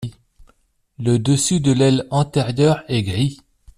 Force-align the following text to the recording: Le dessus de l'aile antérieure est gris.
Le 0.97 1.19
dessus 1.19 1.59
de 1.59 1.71
l'aile 1.71 2.07
antérieure 2.09 2.81
est 2.87 3.03
gris. 3.03 3.39